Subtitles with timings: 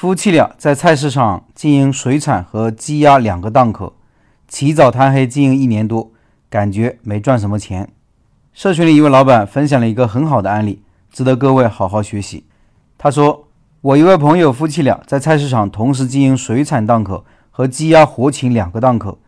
[0.00, 3.94] 夫妻俩在菜市场经营水产和鸡鸭两个档口，
[4.46, 6.12] 起早贪黑经营一年多，
[6.48, 7.88] 感觉没赚什么钱。
[8.52, 12.44] 社群里一位老板分享了一个很好的案例，值得各位好好学习。
[12.96, 13.48] 他说
[13.82, 19.18] ：“我一位朋友夫妻俩在菜市场同时经营水产档口和鸡鸭活禽两个档口，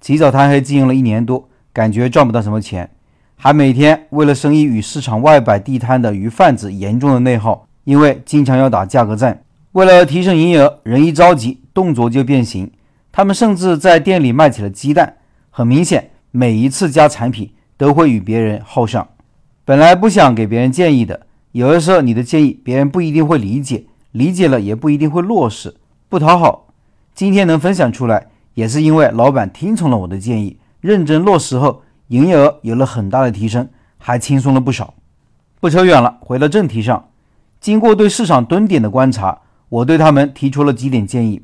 [0.00, 2.88] 起早贪黑经营了一年多，感觉赚不到什么钱，
[3.36, 9.38] 还每天为了生意与市场外摆地摊的鱼贩子严重的内耗，因为经常要打价格战。”
[9.74, 12.70] 为了提升营业额，人一着急，动作就变形。
[13.10, 15.16] 他们甚至在店里卖起了鸡蛋。
[15.50, 19.08] 很明显，每一次加产品都会与别人耗上。
[19.64, 25.74] 本来不想给别人建议的，有的时候你的建议别人不一定会理解，理解了也不一定会落实，
[26.08, 26.68] 不讨好。
[27.12, 34.94] 今天能分享出来，也是因为老板听从了我的建议，认真落实后，营业额有了很大的提升，还轻松了不少。
[35.58, 37.08] 不扯远了，回到正题上，
[37.58, 39.40] 经过对市场蹲点的观察。
[39.68, 41.42] 我对他们提出了几点建议：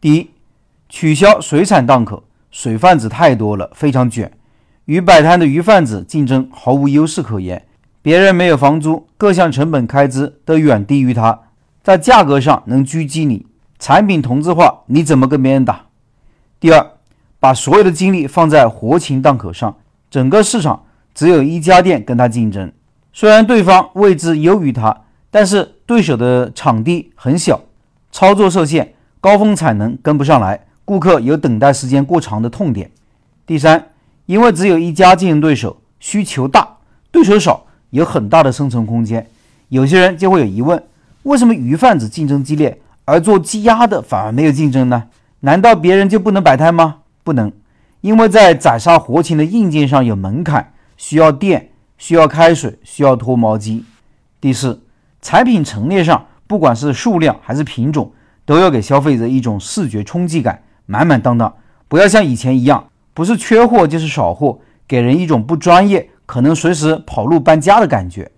[0.00, 0.30] 第一，
[0.88, 4.30] 取消水产档口，水贩子太多了，非常卷，
[4.84, 7.66] 与摆摊的鱼贩子竞争毫无优势可言。
[8.02, 11.40] 别人没有房租，各项成本开支都远低于他，
[11.82, 13.46] 在价格上能狙击你，
[13.80, 15.86] 产品同质化，你怎么跟别人打？
[16.60, 16.92] 第二，
[17.40, 19.76] 把所有的精力放在活禽档口上，
[20.08, 22.72] 整个市场只有一家店跟他竞争，
[23.12, 25.02] 虽然对方位置优于他。
[25.38, 27.60] 但是对手的场地很小，
[28.10, 32.90] 操作受限，高峰产能跟不上来，顾客有等待时间过长的痛点。
[33.44, 33.90] 第三，
[34.24, 36.78] 因为只有一家竞争对手，需求大，
[37.10, 39.26] 对手少，有很大的生存空间。
[39.68, 40.82] 有些人就会有疑问：
[41.24, 45.04] 为什么鱼贩子竞争激烈，而做鸡鸭的反而没有竞争呢？
[45.40, 47.00] 难道别人就不能摆摊吗？
[47.22, 47.52] 不能，
[48.00, 53.84] 因为在宰杀活禽的硬件上有门槛，需要电，需要开水，需要脱毛机。
[54.40, 54.80] 第四。
[55.20, 58.12] 产品陈列上，不管是数量还是品种，
[58.44, 61.54] 都要给消费者一种视觉冲击感，满满当当，
[61.88, 68.30] 不要像以前一样，不是缺货就是少货，给人一种不专业，可能随时跑路搬家的感觉。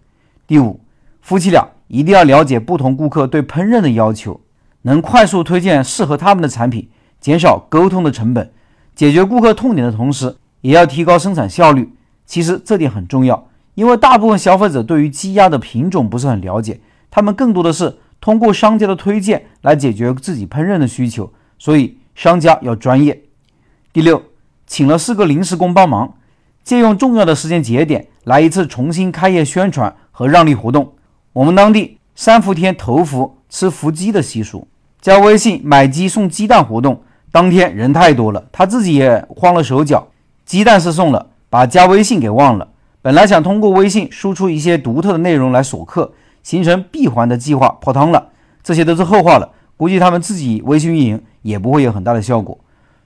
[0.46, 0.80] 第五，
[1.20, 4.40] 夫妻俩一定要了解不同顾客对烹饪的要求，
[4.82, 6.88] 能快速推荐适合他们的产品，
[7.20, 8.50] 减少沟通的成本，
[8.94, 11.92] 解决顾客痛点的同时，也要提高生产效率。
[12.24, 13.47] 其实这点很重要。
[13.78, 16.80] 因为大部分消费者对于鸡鸭的品种不是很了解，
[17.12, 23.22] 他们更多的是通过商家的推荐来解决自己烹饪的需求，所以商家要专业。
[23.92, 24.20] 第六，
[24.66, 26.14] 请了四个临时工帮忙，
[26.64, 30.94] 借用重要的时间节点来一次重新开业宣传和让利活动。
[31.32, 34.66] 我们当地三伏天头伏吃伏鸡的习俗，
[35.00, 37.00] 加微信买鸡送鸡蛋活动，
[37.30, 40.08] 当天人太多了，他自己也慌了手脚，
[40.44, 42.66] 鸡蛋是送了，把加微信给忘了。
[43.00, 48.30] 本来想通过微信输出一些独特的内容来锁客，形成闭环的计划泡汤了，
[48.62, 49.52] 这些都是后话了。
[49.76, 52.58] 估计他们自己微信运营也不会有很大的效果。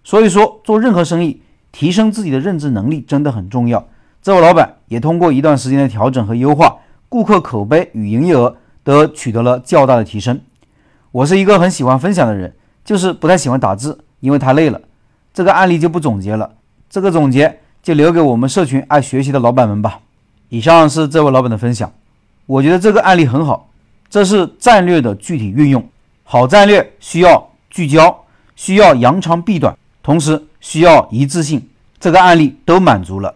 [0.03, 3.87] 所以说，做任何生意，提升自己的认知能力真的很重要。
[4.23, 6.79] 这位老板也通过一段时间的调整和优化，
[7.11, 10.41] 顾客口碑与营业额都取得了较大的提升。
[11.11, 12.55] 我是一个很喜欢分享的人，
[12.85, 14.81] 就是不太喜欢打字，因为太累了。
[15.35, 16.55] 这个案例就不总结了，
[16.89, 17.59] 这个总结。
[17.83, 19.99] 就留给我们社群爱学习的老板们吧。
[20.49, 21.93] 以上是这位老板的分享，
[22.47, 23.69] 我觉得这个案例很好，
[24.09, 25.85] 这是战略的具体运用。
[26.23, 31.67] 好战略需要聚焦，需要扬长避短，同时需要一致性。
[31.99, 33.35] 这个案例都满足了。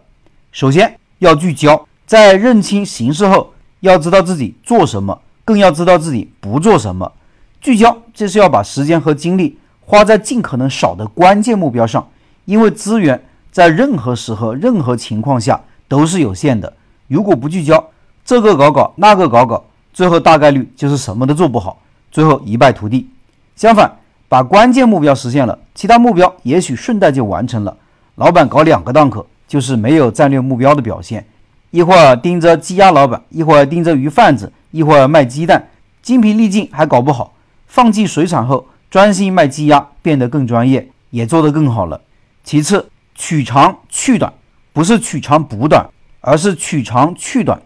[0.51, 7.11] 首先要聚焦，在认清形势后，要知道自己做什么，更要知道自己不做什么。
[7.59, 12.07] 聚焦就是要把时间和精力花在尽可能少的关键目标上，
[12.45, 13.21] 因为资源。
[13.57, 16.71] 在任何时候、任何情况下都是有限的。
[17.07, 17.83] 如果不聚焦，
[18.23, 21.81] 这个搞搞，那个搞搞，最后大概率就是什么都做不好，
[22.11, 23.09] 最后一败涂地。
[23.55, 23.91] 相反，
[24.29, 27.75] 把关键目标实现了，其他目标也许顺带就完成了。
[28.13, 31.25] 老板搞两个档口，就是没有战略目标的表现。
[31.71, 35.67] 一会儿盯着鸡鸭老板，一会儿盯着鱼贩子，一会儿卖鸡蛋，
[36.03, 37.33] 精疲力尽还搞不好。
[37.65, 42.01] 放弃水产后，专心卖鸡鸭，变得更专业，也做得更好了。
[42.43, 42.87] 其次。
[43.17, 44.31] 取长去短，
[44.71, 45.89] 不是取长补短，
[46.21, 47.59] 而是取长去短，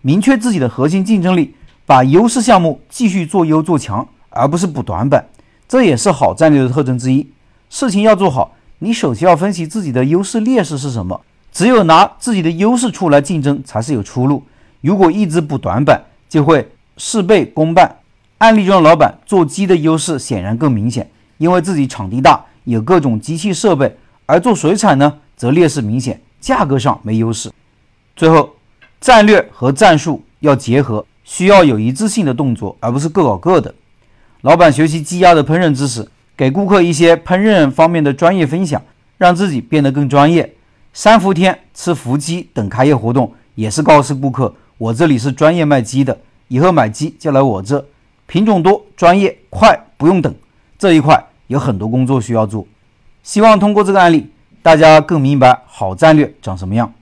[0.00, 1.54] 明确自己的核心竞争力，
[1.84, 5.26] 把优势项目继续做优做强，而不是补短板。
[5.68, 7.28] 这也是好战略的特征之一。
[7.68, 11.20] 事情要做好，你首先要分析自己的优势劣势是什么，
[11.50, 14.44] 只有拿自己的优势出来竞争，才是有出路。
[14.82, 17.96] 如果一直补短板，就会事倍功半。
[18.38, 23.96] 案例中的老板做鸡的优势显然更明显，因为自己场地大，有各种机器设备。
[24.26, 27.50] 而做水产呢，则劣势明显，价格上没优势。
[28.14, 28.54] 最后，
[29.00, 33.74] 战略和战术要结合，需要有一致性的动作，而不是各搞各的。
[34.42, 38.82] 老板学习鸡鸭的烹饪知识，给顾客一些烹饪方面的专业分享，
[39.18, 40.54] 让自己变得更专业。
[40.92, 46.18] 三伏天吃伏鸡等开业活动，也是告诉顾客，我这里是专业卖鸡的，
[46.48, 47.84] 以后买鸡就来我这，
[48.26, 50.34] 品种多、专业、快，不用等。
[50.78, 52.66] 这一块有很多工作需要做。
[53.22, 54.30] 希望通过这个案例，
[54.62, 56.92] 大家更明白好战略长什么样。